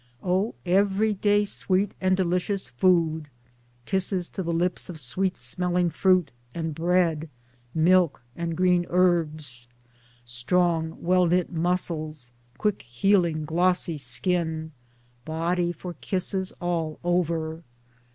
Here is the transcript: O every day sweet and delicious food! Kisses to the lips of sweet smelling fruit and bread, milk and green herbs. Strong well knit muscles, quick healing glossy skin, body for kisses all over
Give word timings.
O 0.23 0.55
every 0.65 1.13
day 1.13 1.45
sweet 1.45 1.91
and 2.01 2.17
delicious 2.17 2.69
food! 2.69 3.27
Kisses 3.85 4.31
to 4.31 4.41
the 4.41 4.51
lips 4.51 4.89
of 4.89 4.99
sweet 4.99 5.37
smelling 5.37 5.91
fruit 5.91 6.31
and 6.55 6.73
bread, 6.73 7.29
milk 7.75 8.23
and 8.35 8.57
green 8.57 8.87
herbs. 8.89 9.67
Strong 10.25 10.99
well 11.03 11.27
knit 11.27 11.51
muscles, 11.51 12.31
quick 12.57 12.81
healing 12.81 13.45
glossy 13.45 13.97
skin, 13.99 14.71
body 15.23 15.71
for 15.71 15.93
kisses 15.93 16.51
all 16.59 16.99
over 17.03 17.61